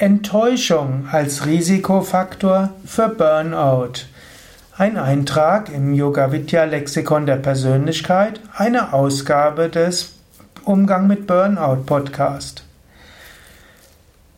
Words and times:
Enttäuschung 0.00 1.08
als 1.10 1.44
Risikofaktor 1.44 2.70
für 2.86 3.08
Burnout. 3.08 4.04
Ein 4.76 4.96
Eintrag 4.96 5.74
im 5.74 5.92
Yoga 5.92 6.30
Vidya 6.30 6.62
Lexikon 6.62 7.26
der 7.26 7.34
Persönlichkeit, 7.34 8.40
eine 8.54 8.92
Ausgabe 8.92 9.68
des 9.68 10.12
Umgang 10.64 11.08
mit 11.08 11.26
Burnout 11.26 11.82
Podcast. 11.84 12.62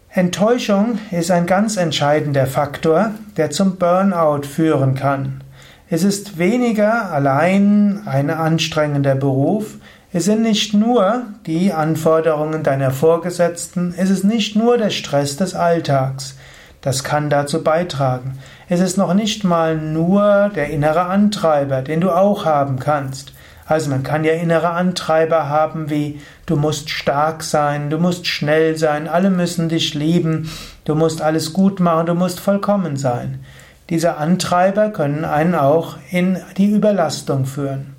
Enttäuschung 0.09 0.99
ist 1.11 1.31
ein 1.31 1.45
ganz 1.45 1.77
entscheidender 1.77 2.47
Faktor, 2.47 3.11
der 3.37 3.51
zum 3.51 3.77
Burnout 3.77 4.47
führen 4.47 4.95
kann. 4.95 5.45
Es 5.91 6.05
ist 6.05 6.39
weniger 6.39 7.13
allein 7.13 8.01
ein 8.07 8.31
anstrengender 8.31 9.15
Beruf, 9.15 9.75
es 10.13 10.25
sind 10.25 10.43
nicht 10.43 10.75
nur 10.75 11.23
die 11.47 11.73
Anforderungen 11.73 12.65
deiner 12.65 12.91
Vorgesetzten, 12.91 13.95
es 13.97 14.11
ist 14.11 14.25
nicht 14.25 14.57
nur 14.57 14.77
der 14.77 14.91
Stress 14.91 15.37
des 15.37 15.55
Alltags. 15.55 16.37
Das 16.81 17.05
kann 17.05 17.31
dazu 17.31 17.63
beitragen. 17.63 18.39
Es 18.69 18.81
ist 18.81 18.97
noch 18.97 19.15
nicht 19.15 19.45
mal 19.45 19.77
nur 19.77 20.51
der 20.55 20.71
innere 20.71 21.03
Antreiber, 21.03 21.83
den 21.83 22.01
du 22.01 22.11
auch 22.11 22.45
haben 22.45 22.81
kannst. 22.81 23.35
Also 23.67 23.89
man 23.89 24.03
kann 24.03 24.25
ja 24.25 24.33
innere 24.33 24.71
Antreiber 24.71 25.49
haben 25.49 25.91
wie 25.91 26.21
du 26.45 26.57
musst 26.57 26.91
stark 26.91 27.45
sein, 27.45 27.89
du 27.89 27.99
musst 27.99 28.27
schnell 28.27 28.77
sein, 28.77 29.07
alle 29.07 29.31
müssen 29.31 29.69
dich 29.69 29.95
lieben, 29.95 30.51
du 30.85 30.97
musst 30.97 31.23
alles 31.23 31.53
gut 31.53 31.79
machen, 31.79 32.07
du 32.07 32.15
musst 32.15 32.41
vollkommen 32.41 32.97
sein. 32.97 33.45
Diese 33.91 34.17
Antreiber 34.17 34.91
können 34.91 35.25
einen 35.25 35.55
auch 35.55 35.99
in 36.11 36.39
die 36.57 36.71
Überlastung 36.73 37.45
führen. 37.45 37.90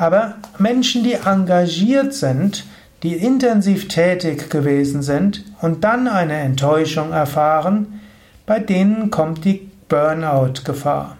Aber 0.00 0.36
Menschen, 0.56 1.04
die 1.04 1.12
engagiert 1.12 2.14
sind, 2.14 2.64
die 3.02 3.16
intensiv 3.16 3.86
tätig 3.86 4.48
gewesen 4.48 5.02
sind 5.02 5.44
und 5.60 5.84
dann 5.84 6.08
eine 6.08 6.38
Enttäuschung 6.38 7.12
erfahren, 7.12 8.00
bei 8.46 8.60
denen 8.60 9.10
kommt 9.10 9.44
die 9.44 9.70
Burnout-Gefahr. 9.90 11.18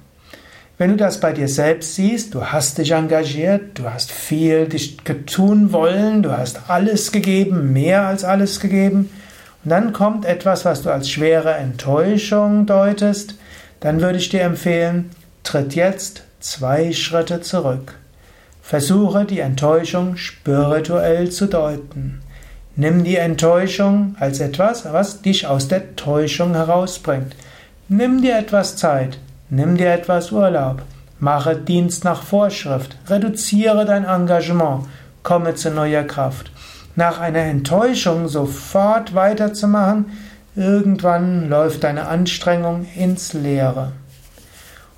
Wenn 0.78 0.92
du 0.92 0.97
das 0.97 1.20
bei 1.20 1.34
dir 1.34 1.47
selbst 1.47 1.97
siehst, 1.97 2.33
du 2.33 2.47
hast 2.47 2.78
dich 2.78 2.92
engagiert, 2.92 3.78
du 3.78 3.84
hast 3.84 4.11
viel 4.11 4.67
dich 4.67 4.97
tun 5.27 5.75
wollen, 5.75 6.23
du 6.23 6.33
hast 6.34 6.70
alles 6.70 7.12
gegeben, 7.12 7.75
mehr 7.75 8.06
als 8.06 8.25
alles 8.25 8.61
gegeben, 8.61 9.11
und 9.62 9.69
dann 9.69 9.92
kommt 9.92 10.25
etwas, 10.25 10.64
was 10.64 10.81
du 10.81 10.91
als 10.91 11.11
schwere 11.11 11.53
Enttäuschung 11.53 12.64
deutest, 12.64 13.34
dann 13.81 14.01
würde 14.01 14.17
ich 14.17 14.31
dir 14.31 14.41
empfehlen, 14.41 15.11
tritt 15.45 15.75
jetzt 15.75 16.23
zwei 16.41 16.95
Schritte 16.95 17.42
zurück. 17.42 18.01
Versuche 18.62 19.25
die 19.25 19.41
Enttäuschung 19.41 20.16
spirituell 20.16 21.30
zu 21.30 21.47
deuten. 21.47 22.20
Nimm 22.77 23.05
die 23.05 23.17
Enttäuschung 23.17 24.14
als 24.20 24.41
etwas, 24.41 24.91
was 24.92 25.22
dich 25.22 25.47
aus 25.47 25.69
der 25.69 25.97
Täuschung 25.97 26.55
herausbringt. 26.55 27.34
Nimm 27.89 28.22
dir 28.22 28.39
etwas 28.39 28.77
Zeit, 28.77 29.19
nimm 29.48 29.77
dir 29.77 29.91
etwas 29.91 30.30
Urlaub, 30.30 30.83
mache 31.19 31.56
Dienst 31.56 32.05
nach 32.05 32.22
Vorschrift, 32.22 32.97
reduziere 33.08 33.84
dein 33.84 34.05
Engagement, 34.05 34.86
komme 35.22 35.56
zu 35.56 35.70
neuer 35.70 36.05
Kraft. 36.05 36.52
Nach 36.97 37.19
einer 37.20 37.41
Enttäuschung 37.41 38.28
sofort 38.28 39.14
weiterzumachen, 39.14 40.06
irgendwann 40.55 41.48
läuft 41.48 41.84
deine 41.84 42.06
Anstrengung 42.06 42.86
ins 42.97 43.33
Leere. 43.33 43.92